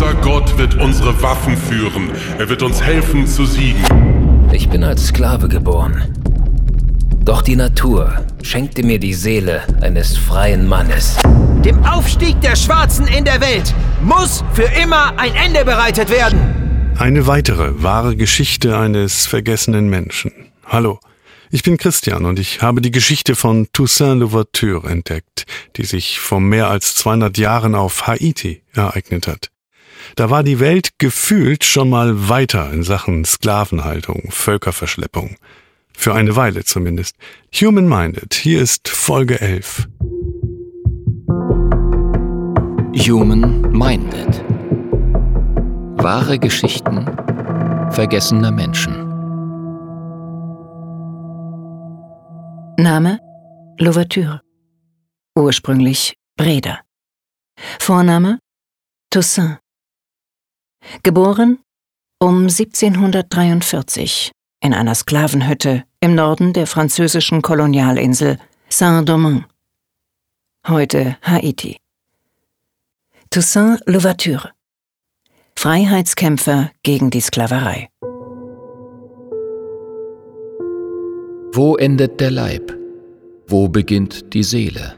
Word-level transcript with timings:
Unser 0.00 0.14
Gott 0.22 0.56
wird 0.56 0.76
unsere 0.76 1.20
Waffen 1.20 1.58
führen. 1.58 2.10
Er 2.38 2.48
wird 2.48 2.62
uns 2.62 2.80
helfen 2.80 3.26
zu 3.26 3.44
siegen. 3.44 3.84
Ich 4.50 4.66
bin 4.66 4.82
als 4.82 5.08
Sklave 5.08 5.46
geboren. 5.46 6.16
Doch 7.22 7.42
die 7.42 7.54
Natur 7.54 8.24
schenkte 8.42 8.82
mir 8.82 8.98
die 8.98 9.12
Seele 9.12 9.60
eines 9.82 10.16
freien 10.16 10.66
Mannes. 10.66 11.18
Dem 11.66 11.84
Aufstieg 11.84 12.40
der 12.40 12.56
Schwarzen 12.56 13.08
in 13.08 13.26
der 13.26 13.42
Welt 13.42 13.74
muss 14.02 14.42
für 14.54 14.70
immer 14.82 15.18
ein 15.18 15.34
Ende 15.34 15.66
bereitet 15.66 16.08
werden. 16.08 16.94
Eine 16.98 17.26
weitere 17.26 17.82
wahre 17.82 18.16
Geschichte 18.16 18.78
eines 18.78 19.26
vergessenen 19.26 19.90
Menschen. 19.90 20.32
Hallo, 20.64 20.98
ich 21.50 21.62
bin 21.62 21.76
Christian 21.76 22.24
und 22.24 22.38
ich 22.38 22.62
habe 22.62 22.80
die 22.80 22.90
Geschichte 22.90 23.36
von 23.36 23.68
Toussaint 23.74 24.20
Louverture 24.20 24.88
entdeckt, 24.88 25.44
die 25.76 25.84
sich 25.84 26.20
vor 26.20 26.40
mehr 26.40 26.70
als 26.70 26.94
200 26.94 27.36
Jahren 27.36 27.74
auf 27.74 28.06
Haiti 28.06 28.62
ereignet 28.72 29.26
hat. 29.26 29.50
Da 30.16 30.30
war 30.30 30.42
die 30.42 30.60
Welt 30.60 30.90
gefühlt 30.98 31.64
schon 31.64 31.90
mal 31.90 32.28
weiter 32.28 32.72
in 32.72 32.82
Sachen 32.82 33.24
Sklavenhaltung, 33.24 34.30
Völkerverschleppung. 34.30 35.36
Für 35.92 36.14
eine 36.14 36.36
Weile 36.36 36.64
zumindest. 36.64 37.16
Human 37.54 37.88
Minded, 37.88 38.34
hier 38.34 38.60
ist 38.60 38.88
Folge 38.88 39.40
11. 39.40 39.88
Human 43.06 43.70
Minded. 43.70 44.44
Wahre 46.02 46.38
Geschichten 46.38 47.06
vergessener 47.90 48.50
Menschen. 48.50 48.94
Name 52.76 53.18
Louverture. 53.78 54.40
Ursprünglich 55.36 56.14
Breda. 56.36 56.80
Vorname 57.78 58.38
Toussaint. 59.10 59.59
Geboren 61.02 61.58
um 62.20 62.42
1743 62.42 64.32
in 64.62 64.74
einer 64.74 64.94
Sklavenhütte 64.94 65.84
im 66.00 66.14
Norden 66.14 66.52
der 66.52 66.66
französischen 66.66 67.42
Kolonialinsel 67.42 68.38
Saint-Domingue, 68.68 69.44
heute 70.68 71.16
Haiti. 71.22 71.78
Toussaint 73.30 73.80
Louverture, 73.86 74.50
Freiheitskämpfer 75.56 76.70
gegen 76.82 77.10
die 77.10 77.20
Sklaverei. 77.20 77.88
Wo 81.52 81.76
endet 81.76 82.20
der 82.20 82.30
Leib? 82.30 82.76
Wo 83.46 83.68
beginnt 83.68 84.32
die 84.34 84.44
Seele? 84.44 84.96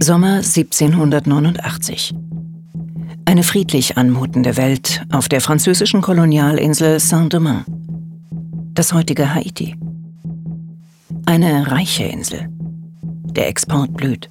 Sommer 0.00 0.36
1789. 0.36 2.14
Eine 3.28 3.42
friedlich 3.42 3.98
anmutende 3.98 4.56
Welt 4.56 5.02
auf 5.12 5.28
der 5.28 5.42
französischen 5.42 6.00
Kolonialinsel 6.00 6.98
Saint-Domingue. 6.98 7.66
Das 8.72 8.94
heutige 8.94 9.34
Haiti. 9.34 9.76
Eine 11.26 11.70
reiche 11.70 12.04
Insel. 12.04 12.48
Der 12.52 13.48
Export 13.48 13.94
blüht. 13.94 14.30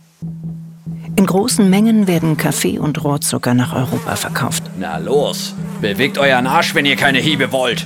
In 1.15 1.27
großen 1.27 1.69
Mengen 1.69 2.07
werden 2.07 2.37
Kaffee 2.37 2.79
und 2.79 3.03
Rohrzucker 3.03 3.53
nach 3.53 3.75
Europa 3.75 4.15
verkauft. 4.15 4.63
Na 4.79 4.97
los, 4.97 5.53
bewegt 5.79 6.17
euren 6.17 6.47
Arsch, 6.47 6.73
wenn 6.73 6.87
ihr 6.87 6.95
keine 6.95 7.19
Hiebe 7.19 7.51
wollt. 7.51 7.85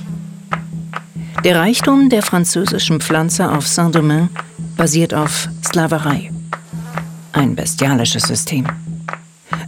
Der 1.44 1.56
Reichtum 1.56 2.08
der 2.08 2.22
französischen 2.22 3.02
Pflanze 3.02 3.50
auf 3.50 3.68
Saint-Domingue 3.68 4.30
basiert 4.78 5.12
auf 5.12 5.50
Sklaverei. 5.62 6.30
Ein 7.34 7.54
bestialisches 7.54 8.22
System. 8.22 8.64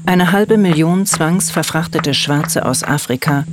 Eine 0.06 0.32
halbe 0.32 0.58
Million 0.58 1.06
zwangsverfrachtete 1.06 2.12
Schwarze 2.12 2.66
aus 2.66 2.84
Afrika, 2.84 3.44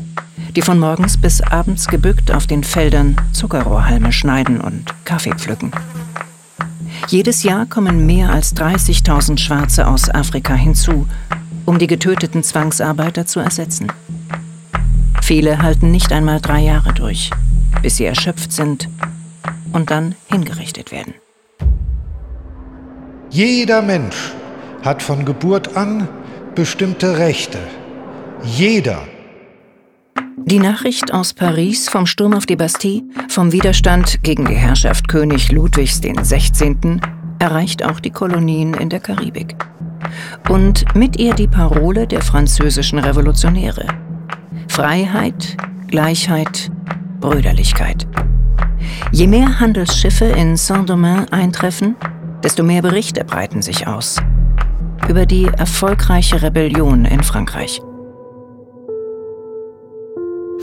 die 0.53 0.61
von 0.61 0.79
morgens 0.79 1.17
bis 1.17 1.41
abends 1.41 1.87
gebückt 1.87 2.29
auf 2.29 2.45
den 2.45 2.65
Feldern 2.65 3.15
Zuckerrohrhalme 3.31 4.11
schneiden 4.11 4.59
und 4.59 4.83
Kaffee 5.05 5.33
pflücken. 5.33 5.71
Jedes 7.07 7.43
Jahr 7.43 7.65
kommen 7.67 8.05
mehr 8.05 8.31
als 8.31 8.53
30.000 8.53 9.39
Schwarze 9.39 9.87
aus 9.87 10.09
Afrika 10.09 10.53
hinzu, 10.53 11.07
um 11.65 11.79
die 11.79 11.87
getöteten 11.87 12.43
Zwangsarbeiter 12.43 13.25
zu 13.25 13.39
ersetzen. 13.39 13.87
Viele 15.21 15.61
halten 15.61 15.89
nicht 15.89 16.11
einmal 16.11 16.41
drei 16.41 16.59
Jahre 16.59 16.91
durch, 16.91 17.31
bis 17.81 17.95
sie 17.95 18.05
erschöpft 18.05 18.51
sind 18.51 18.89
und 19.71 19.89
dann 19.89 20.15
hingerichtet 20.25 20.91
werden. 20.91 21.13
Jeder 23.29 23.81
Mensch 23.81 24.33
hat 24.83 25.01
von 25.01 25.23
Geburt 25.23 25.77
an 25.77 26.09
bestimmte 26.55 27.17
Rechte. 27.17 27.59
Jeder. 28.43 29.03
Die 30.37 30.59
Nachricht 30.59 31.13
aus 31.13 31.33
Paris 31.33 31.87
vom 31.87 32.05
Sturm 32.05 32.33
auf 32.33 32.45
die 32.45 32.55
Bastille, 32.55 33.03
vom 33.29 33.51
Widerstand 33.51 34.21
gegen 34.23 34.45
die 34.45 34.55
Herrschaft 34.55 35.07
König 35.07 35.51
Ludwigs 35.51 36.01
XVI. 36.01 36.99
erreicht 37.39 37.85
auch 37.85 37.99
die 37.99 38.09
Kolonien 38.09 38.73
in 38.73 38.89
der 38.89 38.99
Karibik. 38.99 39.55
Und 40.49 40.83
mit 40.95 41.17
ihr 41.17 41.35
die 41.35 41.47
Parole 41.47 42.05
der 42.07 42.21
französischen 42.21 42.99
Revolutionäre. 42.99 43.85
Freiheit, 44.67 45.55
Gleichheit, 45.87 46.69
Brüderlichkeit. 47.21 48.07
Je 49.11 49.27
mehr 49.27 49.59
Handelsschiffe 49.59 50.25
in 50.25 50.57
Saint-Domingue 50.57 51.31
eintreffen, 51.31 51.95
desto 52.43 52.63
mehr 52.63 52.81
Berichte 52.81 53.23
breiten 53.23 53.61
sich 53.61 53.87
aus 53.87 54.17
über 55.09 55.25
die 55.25 55.45
erfolgreiche 55.45 56.41
Rebellion 56.41 57.05
in 57.05 57.23
Frankreich. 57.23 57.81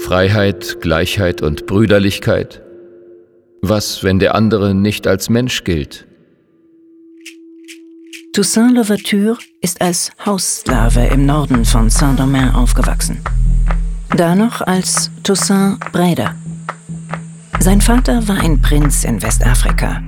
Freiheit, 0.04 0.80
Gleichheit 0.80 1.42
und 1.42 1.66
Brüderlichkeit? 1.66 2.62
Was, 3.62 4.04
wenn 4.04 4.18
der 4.18 4.34
andere 4.34 4.74
nicht 4.74 5.06
als 5.06 5.28
Mensch 5.28 5.64
gilt? 5.64 6.06
Toussaint 8.32 8.74
Louverture 8.74 9.36
ist 9.60 9.80
als 9.80 10.12
Haussklave 10.24 11.06
im 11.06 11.26
Norden 11.26 11.64
von 11.64 11.90
Saint-Domingue 11.90 12.54
aufgewachsen. 12.54 13.18
Da 14.16 14.34
noch 14.34 14.60
als 14.60 15.10
Toussaint 15.24 15.80
Breda. 15.92 16.34
Sein 17.58 17.80
Vater 17.80 18.26
war 18.28 18.38
ein 18.38 18.60
Prinz 18.62 19.04
in 19.04 19.20
Westafrika, 19.20 20.00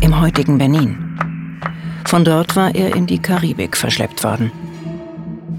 im 0.00 0.18
heutigen 0.18 0.56
Benin. 0.56 1.18
Von 2.06 2.24
dort 2.24 2.54
war 2.54 2.74
er 2.74 2.94
in 2.94 3.06
die 3.06 3.18
Karibik 3.18 3.76
verschleppt 3.76 4.22
worden. 4.22 4.52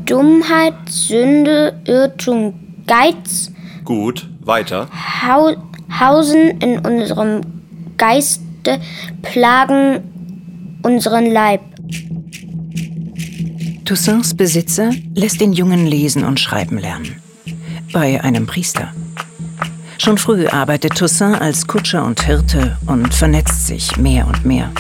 Dummheit, 0.06 0.76
Sünde, 0.88 1.80
Irrtum, 1.86 2.54
Geiz. 2.88 3.52
Gut, 3.84 4.30
weiter. 4.42 4.88
Hau 5.22 5.56
Hausen 6.00 6.60
in 6.62 6.80
unserem 6.80 7.42
Geiste, 7.98 8.80
plagen 9.22 10.00
unseren 10.84 11.32
Leib. 11.32 11.62
Toussaints 13.84 14.34
Besitzer 14.34 14.92
lässt 15.16 15.42
den 15.42 15.54
Jungen 15.54 15.86
lesen 15.86 16.24
und 16.24 16.40
schreiben 16.40 16.78
lernen. 16.78 17.22
Bei 17.94 18.22
einem 18.22 18.48
Priester. 18.48 18.94
Schon 19.98 20.18
früh 20.18 20.48
arbeitet 20.48 20.96
Toussaint 20.96 21.42
als 21.42 21.68
Kutscher 21.68 22.06
und 22.06 22.22
Hirte 22.22 22.78
und 22.86 23.14
vernetzt 23.14 23.68
sich 23.68 23.98
mehr 23.98 24.28
und 24.28 24.46
mehr. 24.46 24.72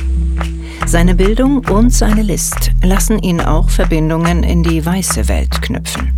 Seine 0.86 1.16
Bildung 1.16 1.66
und 1.70 1.94
seine 1.94 2.22
List 2.22 2.72
lassen 2.82 3.20
ihn 3.20 3.42
auch 3.42 3.70
Verbindungen 3.70 4.44
in 4.44 4.64
die 4.64 4.86
weiße 4.86 5.28
Welt 5.28 5.62
knüpfen. 5.62 6.14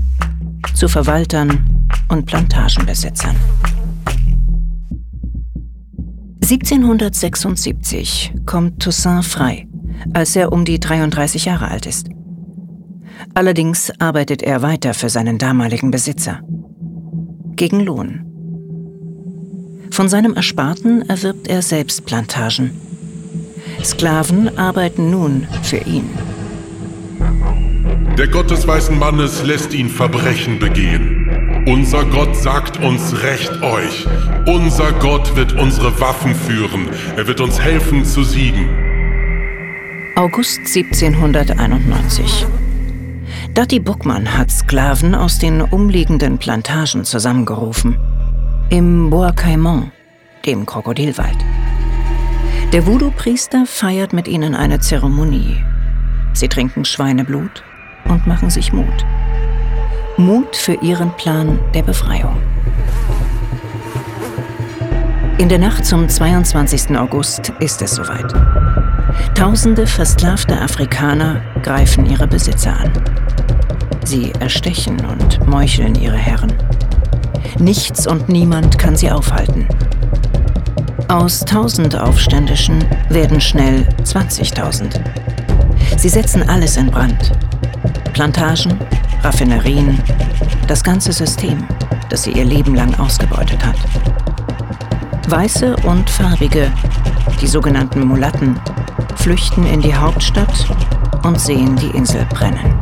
Zu 0.76 0.88
Verwaltern 0.88 1.88
und 2.10 2.26
Plantagenbesitzern. 2.26 3.36
1776 6.42 8.34
kommt 8.46 8.82
Toussaint 8.82 9.26
frei, 9.26 9.68
als 10.14 10.36
er 10.36 10.52
um 10.52 10.66
die 10.66 10.80
33 10.80 11.46
Jahre 11.46 11.70
alt 11.70 11.86
ist. 11.86 12.10
Allerdings 13.34 13.92
arbeitet 14.00 14.42
er 14.42 14.62
weiter 14.62 14.94
für 14.94 15.10
seinen 15.10 15.38
damaligen 15.38 15.92
Besitzer. 15.92 16.42
Gegen 17.56 17.82
Lohn. 17.82 18.26
Von 19.92 20.10
seinem 20.10 20.36
Ersparten 20.36 21.08
erwirbt 21.10 21.48
er 21.48 21.62
selbst 21.62 22.06
Plantagen 22.06 22.72
Sklaven 23.84 24.58
arbeiten 24.58 25.10
nun 25.10 25.48
für 25.64 25.78
ihn. 25.78 26.10
Der 28.18 28.28
Gott 28.28 28.52
des 28.52 28.68
weißen 28.68 29.00
Mannes 29.00 29.44
lässt 29.46 29.74
ihn 29.74 29.90
Verbrechen 29.90 30.60
begehen. 30.60 31.64
Unser 31.66 32.04
Gott 32.06 32.36
sagt 32.36 32.84
uns, 32.84 33.24
rächt 33.24 33.62
euch. 33.62 34.08
Unser 34.46 34.92
Gott 34.94 35.36
wird 35.36 35.54
unsere 35.54 36.00
Waffen 36.02 36.36
führen. 36.36 36.90
Er 37.16 37.28
wird 37.28 37.42
uns 37.42 37.60
helfen 37.60 38.04
zu 38.04 38.24
siegen. 38.24 38.68
August 40.16 40.60
1791. 40.60 42.46
Datti 43.54 43.80
Buckmann 43.80 44.38
hat 44.38 44.52
Sklaven 44.52 45.16
aus 45.16 45.40
den 45.40 45.62
umliegenden 45.62 46.38
Plantagen 46.40 47.06
zusammengerufen. 47.06 47.98
Im 48.70 49.10
Bois 49.10 49.32
Caimont, 49.32 49.92
dem 50.46 50.66
Krokodilwald. 50.66 51.38
Der 52.72 52.86
Voodoo-Priester 52.86 53.66
feiert 53.66 54.14
mit 54.14 54.28
ihnen 54.28 54.54
eine 54.54 54.80
Zeremonie. 54.80 55.64
Sie 56.34 56.48
trinken 56.48 56.86
Schweineblut, 56.86 57.64
und 58.06 58.28
machen 58.28 58.50
sich 58.50 58.74
Mut. 58.74 59.06
Mut 60.18 60.56
für 60.56 60.74
ihren 60.74 61.12
Plan 61.16 61.60
der 61.74 61.84
Befreiung. 61.84 62.38
In 65.38 65.48
der 65.48 65.60
Nacht 65.60 65.86
zum 65.86 66.10
22. 66.10 66.98
August 66.98 67.54
ist 67.60 67.82
es 67.82 67.92
soweit. 67.92 68.34
Tausende 69.36 69.88
versklavte 69.88 70.60
Afrikaner 70.60 71.42
greifen 71.64 72.06
ihre 72.06 72.28
Besitzer 72.28 72.78
an. 72.78 72.92
Sie 74.04 74.32
erstechen 74.40 74.98
und 75.06 75.48
meucheln 75.48 75.96
ihre 75.96 76.18
Herren. 76.18 76.54
Nichts 77.58 78.06
und 78.06 78.28
niemand 78.28 78.78
kann 78.78 78.98
sie 78.98 79.10
aufhalten. 79.10 79.68
Aus 81.10 81.40
tausend 81.40 82.00
Aufständischen 82.00 82.86
werden 83.10 83.42
schnell 83.42 83.88
20.000. 84.04 85.02
Sie 85.98 86.08
setzen 86.08 86.48
alles 86.48 86.78
in 86.78 86.92
Brand. 86.92 87.32
Plantagen, 88.14 88.80
Raffinerien, 89.24 90.00
das 90.68 90.84
ganze 90.84 91.12
System, 91.12 91.68
das 92.10 92.24
sie 92.24 92.34
ihr 92.34 92.46
Leben 92.46 92.76
lang 92.76 92.94
ausgebeutet 93.00 93.66
hat. 93.66 93.78
Weiße 95.28 95.78
und 95.78 96.08
Farbige, 96.12 96.72
die 97.42 97.48
sogenannten 97.48 98.06
Mulatten, 98.06 98.60
flüchten 99.16 99.66
in 99.66 99.82
die 99.82 99.96
Hauptstadt 99.96 100.68
und 101.24 101.42
sehen 101.42 101.76
die 101.76 101.98
Insel 101.98 102.24
brennen. 102.26 102.79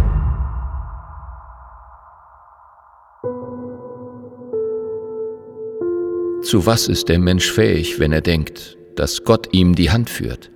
Zu 6.48 6.66
was 6.66 6.88
ist 6.88 7.10
der 7.10 7.20
Mensch 7.20 7.52
fähig, 7.52 8.00
wenn 8.00 8.14
er 8.14 8.22
denkt, 8.22 8.78
dass 8.96 9.26
Gott 9.26 9.50
ihm 9.52 9.76
die 9.76 9.92
Hand 9.92 10.10
führt? 10.10 10.50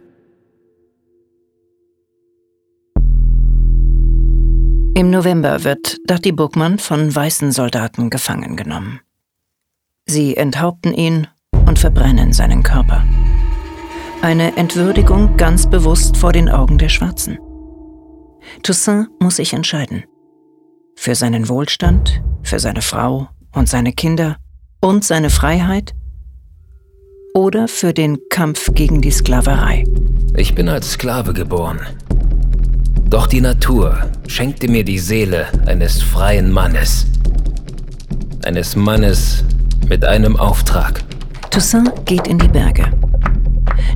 Im 4.95 5.09
November 5.09 5.65
wird 5.65 5.97
Dati 6.05 6.31
Buckmann 6.31 6.79
von 6.79 7.13
weißen 7.13 7.51
Soldaten 7.51 8.09
gefangen 8.09 8.55
genommen. 8.55 9.01
Sie 10.05 10.38
enthaupten 10.38 10.93
ihn 10.93 11.27
und 11.67 11.77
verbrennen 11.77 12.31
seinen 12.31 12.63
Körper. 12.63 13.03
Eine 14.21 14.55
Entwürdigung 14.55 15.35
ganz 15.35 15.69
bewusst 15.69 16.15
vor 16.15 16.31
den 16.31 16.47
Augen 16.47 16.77
der 16.77 16.87
Schwarzen. 16.87 17.37
Toussaint 18.63 19.09
muss 19.19 19.35
sich 19.35 19.51
entscheiden. 19.51 20.05
Für 20.95 21.15
seinen 21.15 21.49
Wohlstand, 21.49 22.23
für 22.44 22.59
seine 22.59 22.81
Frau 22.81 23.27
und 23.53 23.67
seine 23.67 23.91
Kinder 23.91 24.37
und 24.81 25.06
seine 25.06 25.30
Freiheit 25.30 25.94
oder 27.33 27.68
für 27.68 27.94
den 27.94 28.18
Kampf 28.30 28.74
gegen 28.74 29.01
die 29.01 29.12
Sklaverei. 29.12 29.86
Ich 30.36 30.54
bin 30.56 30.68
als 30.68 30.92
Sklave 30.92 31.33
geboren. 31.33 31.80
Doch 33.10 33.28
die 33.28 33.42
Natur 33.42 34.10
schenkte 34.28 34.68
mir 34.69 34.83
die 34.83 35.00
Seele 35.00 35.48
eines 35.66 36.01
freien 36.01 36.51
Mannes. 36.51 37.06
Eines 38.44 38.75
Mannes 38.75 39.44
mit 39.88 40.04
einem 40.04 40.36
Auftrag. 40.36 41.04
Toussaint 41.51 42.06
geht 42.06 42.28
in 42.28 42.39
die 42.39 42.48
Berge. 42.48 42.86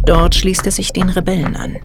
Dort 0.06 0.36
schließt 0.36 0.66
er 0.66 0.72
sich 0.72 0.94
den 0.94 1.10
Rebellen 1.10 1.56
an. 1.56 1.78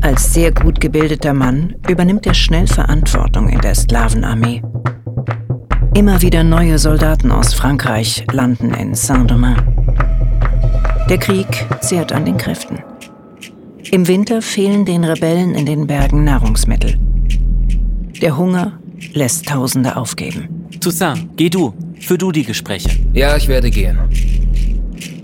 Als 0.00 0.32
sehr 0.32 0.52
gut 0.52 0.80
gebildeter 0.80 1.34
Mann 1.34 1.76
übernimmt 1.88 2.26
er 2.26 2.34
schnell 2.34 2.66
Verantwortung 2.66 3.48
in 3.48 3.60
der 3.60 3.74
Sklavenarmee. 3.74 4.62
Immer 5.94 6.20
wieder 6.22 6.42
neue 6.42 6.78
Soldaten 6.78 7.30
aus 7.30 7.54
Frankreich 7.54 8.24
landen 8.32 8.74
in 8.74 8.96
Saint-Domingue. 8.96 9.62
Der 11.08 11.18
Krieg 11.18 11.46
zehrt 11.82 12.12
an 12.12 12.24
den 12.24 12.36
Kräften. 12.36 12.80
Im 13.92 14.08
Winter 14.08 14.42
fehlen 14.42 14.84
den 14.84 15.04
Rebellen 15.04 15.54
in 15.54 15.66
den 15.66 15.86
Bergen 15.86 16.24
Nahrungsmittel. 16.24 16.98
Der 18.20 18.36
Hunger 18.36 18.72
lässt 19.12 19.46
Tausende 19.46 19.96
aufgeben. 19.96 20.66
Toussaint, 20.80 21.28
geh 21.36 21.48
du. 21.48 21.72
Für 22.00 22.18
du 22.18 22.32
die 22.32 22.44
Gespräche. 22.44 22.90
Ja, 23.12 23.36
ich 23.36 23.46
werde 23.46 23.70
gehen 23.70 23.98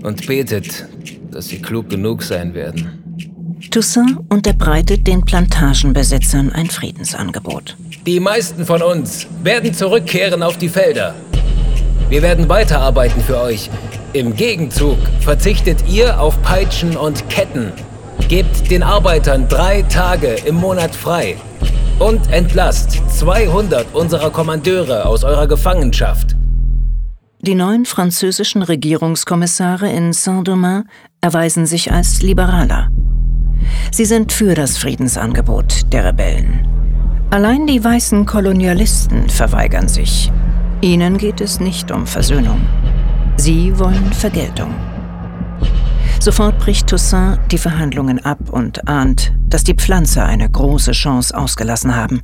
und 0.03 0.25
betet, 0.25 0.87
dass 1.31 1.49
sie 1.49 1.61
klug 1.61 1.89
genug 1.89 2.23
sein 2.23 2.53
werden. 2.53 3.01
Toussaint 3.69 4.17
unterbreitet 4.29 5.05
den 5.05 5.23
Plantagenbesitzern 5.23 6.51
ein 6.51 6.67
Friedensangebot. 6.67 7.75
Die 8.07 8.19
meisten 8.19 8.65
von 8.65 8.81
uns 8.81 9.27
werden 9.43 9.75
zurückkehren 9.75 10.41
auf 10.41 10.57
die 10.57 10.69
Felder. 10.69 11.13
Wir 12.09 12.23
werden 12.23 12.49
weiterarbeiten 12.49 13.21
für 13.21 13.39
euch. 13.39 13.69
Im 14.13 14.35
Gegenzug 14.35 14.97
verzichtet 15.19 15.87
ihr 15.87 16.19
auf 16.19 16.41
Peitschen 16.41 16.97
und 16.97 17.29
Ketten. 17.29 17.71
Gebt 18.27 18.71
den 18.71 18.81
Arbeitern 18.81 19.47
drei 19.47 19.83
Tage 19.83 20.35
im 20.45 20.55
Monat 20.55 20.95
frei. 20.95 21.37
Und 21.99 22.31
entlasst 22.31 22.99
200 23.19 23.93
unserer 23.93 24.31
Kommandeure 24.31 25.05
aus 25.05 25.23
eurer 25.23 25.45
Gefangenschaft. 25.45 26.35
Die 27.41 27.53
neuen 27.53 27.85
französischen 27.85 28.63
Regierungskommissare 28.63 29.91
in 29.91 30.11
Saint-Domingue 30.11 30.85
erweisen 31.21 31.67
sich 31.67 31.91
als 31.91 32.23
Liberaler. 32.23 32.89
Sie 33.91 34.05
sind 34.05 34.31
für 34.31 34.55
das 34.55 34.79
Friedensangebot 34.79 35.93
der 35.93 36.05
Rebellen. 36.05 36.70
Allein 37.31 37.65
die 37.65 37.81
weißen 37.81 38.25
Kolonialisten 38.25 39.29
verweigern 39.29 39.87
sich. 39.87 40.29
Ihnen 40.81 41.17
geht 41.17 41.39
es 41.39 41.61
nicht 41.61 41.89
um 41.89 42.05
Versöhnung. 42.05 42.59
Sie 43.37 43.79
wollen 43.79 44.11
Vergeltung. 44.11 44.75
Sofort 46.19 46.59
bricht 46.59 46.87
Toussaint 46.87 47.39
die 47.49 47.57
Verhandlungen 47.57 48.19
ab 48.25 48.49
und 48.49 48.85
ahnt, 48.89 49.33
dass 49.47 49.63
die 49.63 49.75
Pflanzer 49.75 50.25
eine 50.25 50.49
große 50.49 50.91
Chance 50.91 51.35
ausgelassen 51.37 51.95
haben. 51.95 52.21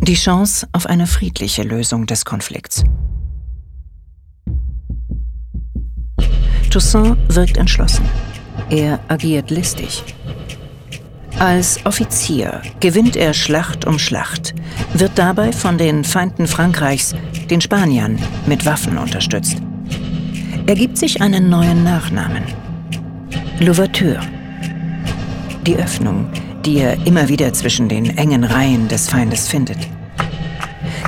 Die 0.00 0.14
Chance 0.14 0.66
auf 0.72 0.86
eine 0.86 1.06
friedliche 1.06 1.62
Lösung 1.62 2.06
des 2.06 2.24
Konflikts. 2.24 2.84
Toussaint 6.70 7.18
wirkt 7.28 7.58
entschlossen. 7.58 8.06
Er 8.70 8.98
agiert 9.08 9.50
listig. 9.50 10.02
Als 11.38 11.84
Offizier 11.84 12.62
gewinnt 12.80 13.14
er 13.14 13.34
Schlacht 13.34 13.84
um 13.84 13.98
Schlacht, 13.98 14.54
wird 14.94 15.12
dabei 15.16 15.52
von 15.52 15.76
den 15.76 16.02
Feinden 16.02 16.46
Frankreichs, 16.46 17.14
den 17.50 17.60
Spaniern, 17.60 18.18
mit 18.46 18.64
Waffen 18.64 18.96
unterstützt. 18.96 19.58
Er 20.66 20.74
gibt 20.74 20.96
sich 20.96 21.20
einen 21.20 21.50
neuen 21.50 21.84
Nachnamen. 21.84 22.42
Louverture. 23.60 24.20
Die 25.66 25.76
Öffnung, 25.76 26.26
die 26.64 26.78
er 26.78 27.06
immer 27.06 27.28
wieder 27.28 27.52
zwischen 27.52 27.90
den 27.90 28.16
engen 28.16 28.42
Reihen 28.42 28.88
des 28.88 29.10
Feindes 29.10 29.46
findet. 29.46 29.78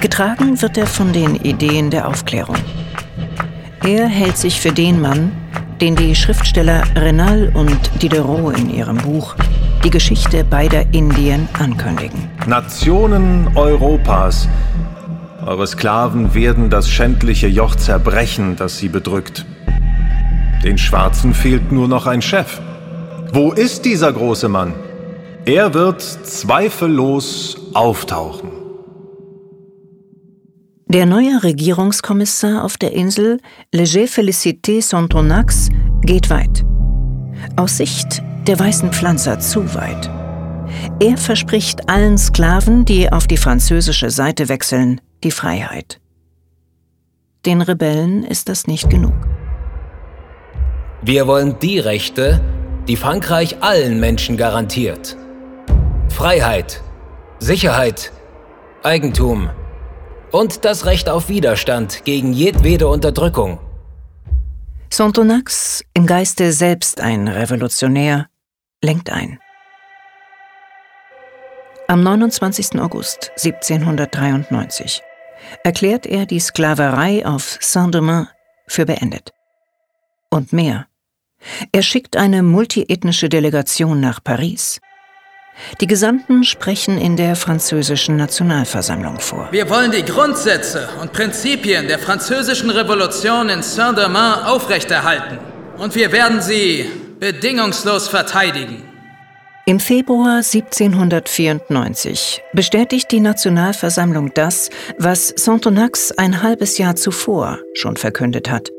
Getragen 0.02 0.60
wird 0.60 0.76
er 0.76 0.86
von 0.86 1.10
den 1.14 1.36
Ideen 1.36 1.90
der 1.90 2.06
Aufklärung. 2.06 2.58
Er 3.82 4.06
hält 4.06 4.36
sich 4.36 4.60
für 4.60 4.72
den 4.72 5.00
Mann, 5.00 5.32
den 5.80 5.96
die 5.96 6.14
Schriftsteller 6.14 6.82
Renal 6.94 7.50
und 7.54 7.78
Diderot 8.02 8.58
in 8.58 8.68
ihrem 8.68 8.98
Buch 8.98 9.34
Die 9.84 9.90
Geschichte 9.90 10.42
beider 10.42 10.92
Indien 10.92 11.48
ankündigen. 11.52 12.28
Nationen 12.46 13.48
Europas, 13.54 14.48
eure 15.46 15.66
Sklaven 15.66 16.34
werden 16.34 16.68
das 16.68 16.90
schändliche 16.90 17.46
Joch 17.46 17.76
zerbrechen, 17.76 18.56
das 18.56 18.78
sie 18.78 18.88
bedrückt. 18.88 19.46
Den 20.64 20.78
Schwarzen 20.78 21.32
fehlt 21.32 21.70
nur 21.70 21.86
noch 21.86 22.06
ein 22.06 22.22
Chef. 22.22 22.60
Wo 23.32 23.52
ist 23.52 23.84
dieser 23.84 24.12
große 24.12 24.48
Mann? 24.48 24.74
Er 25.44 25.74
wird 25.74 26.02
zweifellos 26.02 27.56
auftauchen. 27.72 28.50
Der 30.86 31.06
neue 31.06 31.42
Regierungskommissar 31.42 32.64
auf 32.64 32.78
der 32.78 32.92
Insel, 32.92 33.38
Leger 33.72 34.06
Félicité 34.06 34.82
Sontonax, 34.82 35.68
geht 36.02 36.30
weit. 36.30 36.64
Aus 37.56 37.76
Sicht 37.76 38.22
der 38.46 38.58
weißen 38.58 38.92
Pflanzer 38.92 39.38
zu 39.40 39.74
weit. 39.74 40.10
Er 41.00 41.16
verspricht 41.16 41.88
allen 41.88 42.18
Sklaven, 42.18 42.84
die 42.84 43.10
auf 43.10 43.26
die 43.26 43.36
französische 43.36 44.10
Seite 44.10 44.48
wechseln, 44.48 45.00
die 45.24 45.30
Freiheit. 45.30 46.00
Den 47.46 47.62
Rebellen 47.62 48.24
ist 48.24 48.48
das 48.48 48.66
nicht 48.66 48.90
genug. 48.90 49.14
Wir 51.02 51.26
wollen 51.26 51.58
die 51.60 51.78
Rechte, 51.78 52.40
die 52.88 52.96
Frankreich 52.96 53.62
allen 53.62 54.00
Menschen 54.00 54.36
garantiert. 54.36 55.16
Freiheit, 56.08 56.82
Sicherheit, 57.38 58.12
Eigentum, 58.82 59.50
und 60.32 60.64
das 60.64 60.84
Recht 60.84 61.08
auf 61.08 61.28
Widerstand 61.28 62.04
gegen 62.04 62.32
jedwede 62.32 62.88
Unterdrückung. 62.88 63.58
Sontonax, 64.90 65.84
im 65.94 66.06
Geiste 66.06 66.52
selbst 66.52 67.00
ein 67.00 67.28
Revolutionär, 67.28 68.26
lenkt 68.82 69.10
ein. 69.10 69.38
Am 71.86 72.02
29. 72.02 72.80
August 72.80 73.30
1793 73.36 75.02
erklärt 75.62 76.06
er 76.06 76.26
die 76.26 76.40
Sklaverei 76.40 77.24
auf 77.24 77.58
Saint-Domingue 77.60 78.28
für 78.66 78.86
beendet. 78.86 79.32
Und 80.30 80.52
mehr. 80.52 80.86
Er 81.72 81.82
schickt 81.82 82.16
eine 82.16 82.42
multiethnische 82.42 83.28
Delegation 83.28 84.00
nach 84.00 84.22
Paris. 84.22 84.80
Die 85.80 85.86
Gesandten 85.86 86.44
sprechen 86.44 86.98
in 86.98 87.16
der 87.16 87.36
französischen 87.36 88.16
Nationalversammlung 88.16 89.20
vor. 89.20 89.48
Wir 89.50 89.68
wollen 89.70 89.90
die 89.90 90.04
Grundsätze 90.04 90.88
und 91.00 91.12
Prinzipien 91.12 91.88
der 91.88 91.98
französischen 91.98 92.70
Revolution 92.70 93.48
in 93.48 93.62
Saint-Domingue 93.62 94.46
aufrechterhalten. 94.46 95.38
Und 95.78 95.94
wir 95.94 96.12
werden 96.12 96.40
sie 96.40 96.90
bedingungslos 97.20 98.08
verteidigen. 98.08 98.82
Im 99.66 99.80
Februar 99.80 100.36
1794 100.36 102.42
bestätigt 102.54 103.12
die 103.12 103.20
Nationalversammlung 103.20 104.32
das, 104.32 104.70
was 104.96 105.28
Sontonax 105.36 106.10
ein 106.12 106.42
halbes 106.42 106.78
Jahr 106.78 106.96
zuvor 106.96 107.58
schon 107.74 107.98
verkündet 107.98 108.50
hat. 108.50 108.70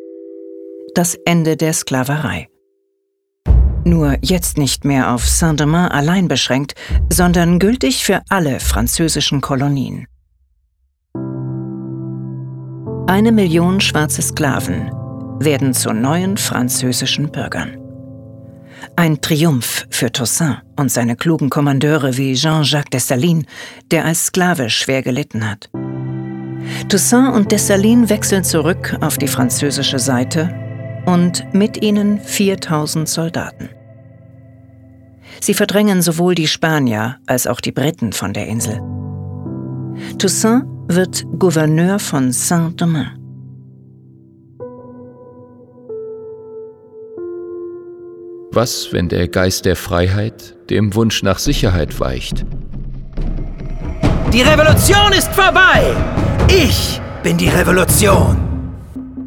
Das 0.95 1.15
Ende 1.25 1.57
der 1.57 1.73
Sklaverei. 1.73 2.49
Nur 3.89 4.17
jetzt 4.21 4.59
nicht 4.59 4.85
mehr 4.85 5.11
auf 5.11 5.27
Saint-Domingue 5.27 5.89
allein 5.89 6.27
beschränkt, 6.27 6.75
sondern 7.11 7.57
gültig 7.57 8.05
für 8.05 8.21
alle 8.29 8.59
französischen 8.59 9.41
Kolonien. 9.41 10.05
Eine 13.07 13.31
Million 13.31 13.81
schwarze 13.81 14.21
Sklaven 14.21 14.91
werden 15.39 15.73
zu 15.73 15.91
neuen 15.91 16.37
französischen 16.37 17.31
Bürgern. 17.31 17.77
Ein 18.95 19.21
Triumph 19.21 19.87
für 19.89 20.11
Toussaint 20.11 20.61
und 20.75 20.91
seine 20.91 21.15
klugen 21.15 21.49
Kommandeure 21.49 22.15
wie 22.15 22.35
Jean-Jacques 22.35 22.91
Dessalines, 22.91 23.45
der 23.89 24.05
als 24.05 24.27
Sklave 24.27 24.69
schwer 24.69 25.01
gelitten 25.01 25.49
hat. 25.49 25.71
Toussaint 26.89 27.33
und 27.33 27.51
Dessalines 27.51 28.11
wechseln 28.11 28.43
zurück 28.43 28.95
auf 29.01 29.17
die 29.17 29.27
französische 29.27 29.97
Seite 29.97 30.53
und 31.07 31.51
mit 31.55 31.81
ihnen 31.81 32.19
4000 32.19 33.09
Soldaten. 33.09 33.69
Sie 35.41 35.53
verdrängen 35.53 36.01
sowohl 36.01 36.35
die 36.35 36.47
Spanier 36.47 37.17
als 37.25 37.47
auch 37.47 37.61
die 37.61 37.71
Briten 37.71 38.13
von 38.13 38.33
der 38.33 38.47
Insel. 38.47 38.81
Toussaint 40.17 40.65
wird 40.87 41.25
Gouverneur 41.37 41.99
von 41.99 42.31
Saint-Domingue. 42.31 43.19
Was, 48.51 48.91
wenn 48.91 49.07
der 49.09 49.27
Geist 49.27 49.65
der 49.65 49.75
Freiheit 49.75 50.55
dem 50.69 50.95
Wunsch 50.95 51.21
nach 51.21 51.37
Sicherheit 51.37 51.99
weicht? 51.99 52.45
Die 54.33 54.41
Revolution 54.41 55.11
ist 55.13 55.31
vorbei! 55.33 55.95
Ich 56.47 56.99
bin 57.21 57.37
die 57.37 57.49
Revolution! 57.49 58.48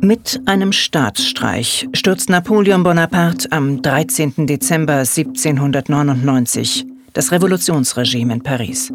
Mit 0.05 0.41
einem 0.47 0.73
Staatsstreich 0.73 1.89
stürzt 1.93 2.29
Napoleon 2.29 2.83
Bonaparte 2.83 3.47
am 3.53 3.83
13. 3.83 4.49
Dezember 4.49 4.95
1799 4.95 6.87
das 7.13 7.31
Revolutionsregime 7.31 8.33
in 8.33 8.43
Paris. 8.43 8.93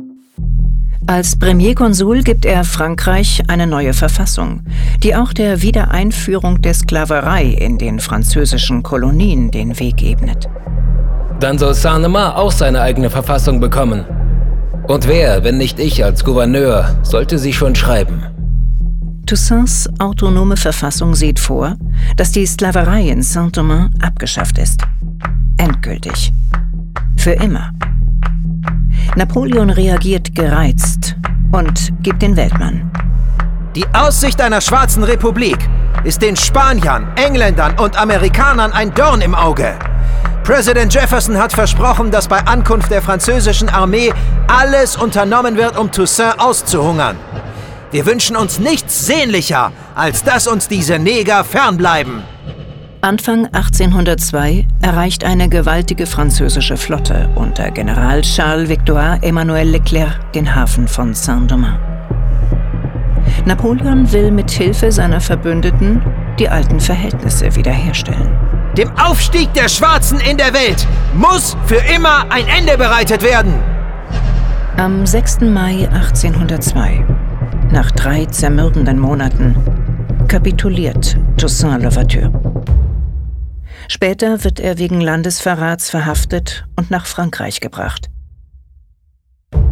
Als 1.06 1.40
Premierkonsul 1.40 2.24
gibt 2.24 2.44
er 2.44 2.66
Frankreich 2.66 3.42
eine 3.48 3.68
neue 3.68 3.94
Verfassung, 3.94 4.64
die 5.02 5.16
auch 5.16 5.32
der 5.32 5.62
Wiedereinführung 5.62 6.62
der 6.62 6.74
Sklaverei 6.74 7.46
in 7.46 7.78
den 7.78 8.02
französischen 8.02 8.84
Kolonien 8.84 9.50
den 9.50 9.80
Weg 9.80 10.04
ebnet. 10.04 10.50
Dann 11.40 11.58
soll 11.58 11.74
Saint-Domingue 11.74 12.36
auch 12.36 12.52
seine 12.52 12.82
eigene 12.82 13.10
Verfassung 13.10 13.62
bekommen. 13.62 14.04
Und 14.90 15.08
wer, 15.08 15.46
wenn 15.46 15.58
nicht 15.58 15.80
ich 15.80 16.04
als 16.04 16.26
Gouverneur, 16.26 17.00
sollte 17.04 17.40
sie 17.40 17.54
schon 17.54 17.76
schreiben? 17.76 18.27
Toussaints 19.28 19.90
autonome 20.00 20.56
Verfassung 20.56 21.14
sieht 21.14 21.38
vor, 21.38 21.76
dass 22.16 22.32
die 22.32 22.46
Sklaverei 22.46 23.10
in 23.10 23.22
Saint-Domingue 23.22 23.90
abgeschafft 24.02 24.58
ist. 24.58 24.82
Endgültig. 25.58 26.32
Für 27.18 27.34
immer. 27.34 27.72
Napoleon 29.18 29.70
reagiert 29.70 30.34
gereizt 30.34 31.18
und 31.52 31.92
gibt 32.02 32.22
den 32.22 32.38
Weltmann. 32.38 32.90
Die 33.76 33.86
Aussicht 33.94 34.40
einer 34.40 34.62
schwarzen 34.62 35.04
Republik 35.04 35.58
ist 36.06 36.22
den 36.22 36.38
Spaniern, 36.38 37.08
Engländern 37.18 37.78
und 37.80 38.00
Amerikanern 38.00 38.72
ein 38.72 38.94
Dorn 38.94 39.20
im 39.20 39.36
Auge. 39.36 39.78
Präsident 40.44 40.94
Jefferson 40.94 41.38
hat 41.38 41.52
versprochen, 41.52 42.12
dass 42.12 42.30
bei 42.30 42.40
Ankunft 42.48 42.92
der 42.92 43.02
französischen 43.02 43.68
Armee 43.68 44.14
alles 44.48 44.96
unternommen 44.96 45.58
wird, 45.58 45.78
um 45.78 45.92
Toussaint 45.92 46.40
auszuhungern. 46.40 47.18
Wir 47.90 48.06
wünschen 48.06 48.36
uns 48.36 48.60
nichts 48.60 49.06
sehnlicher, 49.06 49.72
als 49.96 50.24
dass 50.24 50.48
uns 50.48 50.68
diese 50.68 51.00
Neger 51.00 51.46
fernbleiben. 51.46 52.22
Anfang 53.00 53.46
1802 53.46 54.68
erreicht 54.82 55.24
eine 55.24 55.48
gewaltige 55.48 56.06
französische 56.06 56.76
Flotte 56.76 57.30
unter 57.36 57.72
General 57.72 58.22
Charles-Victor 58.22 59.20
Emmanuel 59.22 59.70
Leclerc 59.70 60.34
den 60.34 60.54
Hafen 60.54 60.88
von 60.88 61.14
Saint-Domingue. 61.14 61.80
Napoleon 63.46 64.12
will 64.12 64.32
mit 64.32 64.52
Hilfe 64.52 64.92
seiner 64.92 65.22
Verbündeten 65.22 66.02
die 66.38 66.50
alten 66.50 66.82
Verhältnisse 66.82 67.56
wiederherstellen. 67.56 68.30
Dem 68.78 68.92
Aufstieg 68.98 69.54
der 69.54 69.70
Schwarzen 69.70 70.20
in 70.20 70.38
der 70.38 70.54
Welt 70.54 70.86
muss 71.14 71.56
für 71.66 71.82
immer 71.96 72.26
ein 72.30 72.48
Ende 72.48 72.78
bereitet 72.78 73.24
werden. 73.24 73.54
Am 74.76 75.06
6. 75.06 75.40
Mai 75.42 75.88
1802, 75.92 77.06
nach 77.72 77.92
drei 77.92 78.26
zermürbenden 78.26 79.00
Monaten, 79.00 79.56
kapituliert 80.28 81.18
Toussaint 81.38 81.84
Louverture. 81.84 82.32
Später 83.88 84.44
wird 84.44 84.60
er 84.60 84.78
wegen 84.78 85.02
Landesverrats 85.02 85.90
verhaftet 85.90 86.66
und 86.76 86.92
nach 86.92 87.06
Frankreich 87.06 87.60
gebracht. 87.60 88.10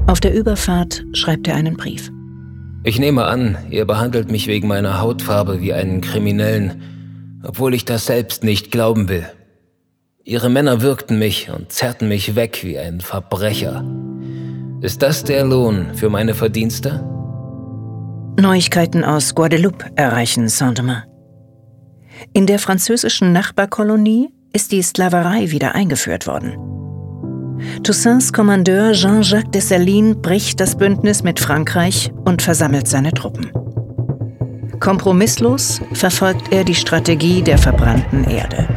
Auf 0.07 0.19
der 0.19 0.33
Überfahrt 0.33 1.03
schreibt 1.13 1.47
er 1.47 1.55
einen 1.55 1.77
Brief. 1.77 2.11
Ich 2.83 2.99
nehme 2.99 3.25
an, 3.25 3.57
ihr 3.71 3.85
behandelt 3.85 4.29
mich 4.29 4.47
wegen 4.47 4.67
meiner 4.67 4.99
Hautfarbe 4.99 5.61
wie 5.61 5.73
einen 5.73 6.01
Kriminellen, 6.01 6.81
obwohl 7.43 7.73
ich 7.73 7.85
das 7.85 8.05
selbst 8.05 8.43
nicht 8.43 8.71
glauben 8.71 9.09
will. 9.09 9.25
Ihre 10.23 10.49
Männer 10.49 10.81
wirkten 10.81 11.17
mich 11.19 11.49
und 11.49 11.71
zerrten 11.71 12.07
mich 12.07 12.35
weg 12.35 12.59
wie 12.63 12.77
ein 12.77 13.01
Verbrecher. 13.01 13.83
Ist 14.81 15.01
das 15.01 15.23
der 15.23 15.45
Lohn 15.45 15.95
für 15.95 16.09
meine 16.09 16.35
Verdienste? 16.35 17.14
Neuigkeiten 18.39 19.03
aus 19.03 19.33
Guadeloupe 19.33 19.85
erreichen 19.95 20.49
Saint-Domingue. 20.49 21.03
In 22.33 22.45
der 22.45 22.59
französischen 22.59 23.31
Nachbarkolonie 23.31 24.29
ist 24.53 24.71
die 24.71 24.81
Sklaverei 24.81 25.51
wieder 25.51 25.73
eingeführt 25.73 26.27
worden. 26.27 26.57
Toussaints 27.83 28.33
Kommandeur 28.33 28.91
Jean-Jacques 28.91 29.51
Dessalines 29.51 30.17
bricht 30.21 30.59
das 30.59 30.75
Bündnis 30.75 31.23
mit 31.23 31.39
Frankreich 31.39 32.11
und 32.25 32.41
versammelt 32.41 32.87
seine 32.87 33.13
Truppen. 33.13 33.51
Kompromisslos 34.81 35.81
verfolgt 35.93 36.51
er 36.51 36.65
die 36.65 36.75
Strategie 36.75 37.41
der 37.41 37.57
verbrannten 37.57 38.25
Erde. 38.25 38.67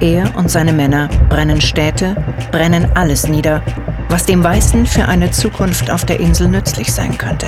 Er 0.00 0.36
und 0.36 0.50
seine 0.50 0.72
Männer 0.72 1.08
brennen 1.28 1.60
Städte, 1.60 2.16
brennen 2.50 2.88
alles 2.94 3.28
nieder, 3.28 3.62
was 4.08 4.26
dem 4.26 4.42
Weißen 4.42 4.86
für 4.86 5.06
eine 5.06 5.30
Zukunft 5.30 5.90
auf 5.90 6.04
der 6.04 6.18
Insel 6.18 6.48
nützlich 6.48 6.92
sein 6.92 7.16
könnte. 7.16 7.46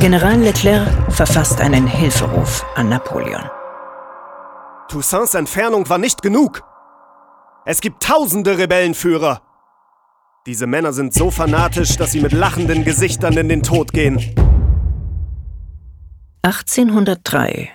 General 0.00 0.40
Leclerc 0.40 0.88
verfasst 1.12 1.60
einen 1.60 1.86
Hilferuf 1.86 2.64
an 2.74 2.88
Napoleon. 2.88 3.42
Toussaints 4.88 5.34
Entfernung 5.34 5.86
war 5.90 5.98
nicht 5.98 6.22
genug. 6.22 6.62
Es 7.66 7.82
gibt 7.82 8.02
tausende 8.02 8.56
Rebellenführer. 8.56 9.42
Diese 10.46 10.66
Männer 10.66 10.94
sind 10.94 11.12
so 11.12 11.30
fanatisch, 11.30 11.98
dass 11.98 12.12
sie 12.12 12.20
mit 12.20 12.32
lachenden 12.32 12.82
Gesichtern 12.82 13.36
in 13.36 13.50
den 13.50 13.62
Tod 13.62 13.92
gehen. 13.92 14.16
1803 16.44 17.68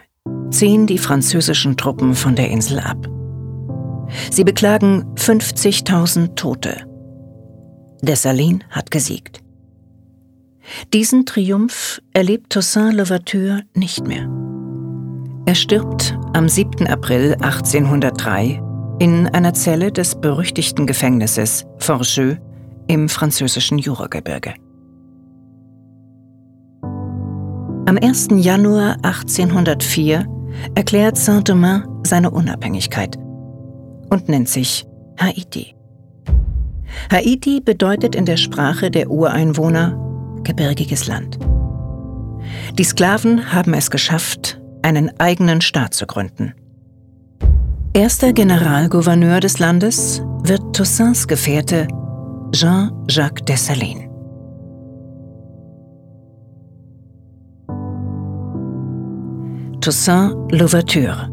ziehen 0.49 0.87
die 0.87 0.97
französischen 0.97 1.77
Truppen 1.77 2.15
von 2.15 2.35
der 2.35 2.49
Insel 2.49 2.79
ab. 2.79 3.07
Sie 4.31 4.43
beklagen 4.43 5.13
50.000 5.13 6.33
Tote. 6.33 6.87
Dessalines 8.01 8.63
hat 8.71 8.89
gesiegt. 8.89 9.44
Diesen 10.93 11.25
Triumph 11.25 12.01
erlebt 12.13 12.51
Toussaint 12.51 12.93
Louverture 12.93 13.63
nicht 13.73 14.07
mehr. 14.07 14.29
Er 15.45 15.55
stirbt 15.55 16.17
am 16.33 16.49
7. 16.49 16.87
April 16.87 17.35
1803 17.35 18.61
in 18.99 19.27
einer 19.27 19.53
Zelle 19.53 19.91
des 19.91 20.15
berüchtigten 20.19 20.87
Gefängnisses 20.87 21.65
Forjeux 21.77 22.37
im 22.87 23.09
französischen 23.09 23.77
Juragebirge. 23.77 24.53
Am 27.87 27.99
1. 28.01 28.29
Januar 28.31 28.97
1804 29.03 30.25
erklärt 30.73 31.17
Saint-Domingue 31.17 31.87
seine 32.03 32.31
Unabhängigkeit 32.31 33.17
und 34.09 34.27
nennt 34.29 34.49
sich 34.49 34.85
Haiti. 35.19 35.75
Haiti 37.11 37.61
bedeutet 37.61 38.15
in 38.15 38.25
der 38.25 38.37
Sprache 38.37 38.89
der 38.89 39.11
Ureinwohner 39.11 40.04
gebirgiges 40.45 41.07
Land. 41.07 41.37
Die 42.77 42.83
Sklaven 42.85 43.51
haben 43.51 43.73
es 43.73 43.91
geschafft, 43.91 44.61
einen 44.81 45.11
eigenen 45.19 45.59
Staat 45.59 45.93
zu 45.93 46.05
gründen. 46.05 46.53
Erster 47.93 48.33
Generalgouverneur 48.33 49.39
des 49.39 49.59
Landes 49.59 50.21
wird 50.43 50.75
Toussaints 50.75 51.27
Gefährte 51.27 51.87
Jean-Jacques 52.51 53.45
Dessalines. 53.45 54.03
Toussaint 59.81 60.35
Louverture. 60.51 61.29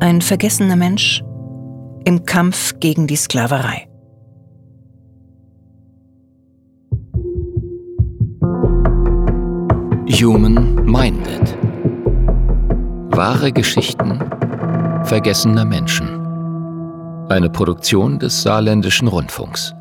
Ein 0.00 0.20
vergessener 0.20 0.76
Mensch 0.76 1.22
im 2.04 2.24
Kampf 2.24 2.78
gegen 2.80 3.06
die 3.06 3.16
Sklaverei. 3.16 3.88
Human 10.18 10.76
Minded. 10.86 11.58
Wahre 13.10 13.52
Geschichten 13.52 14.18
vergessener 15.04 15.66
Menschen. 15.66 16.08
Eine 17.28 17.50
Produktion 17.50 18.18
des 18.18 18.40
Saarländischen 18.40 19.08
Rundfunks. 19.08 19.74